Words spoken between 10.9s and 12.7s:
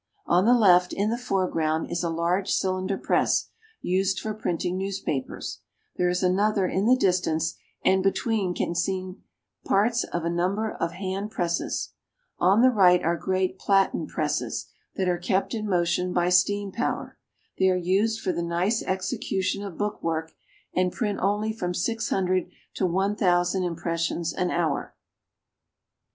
hand presses. On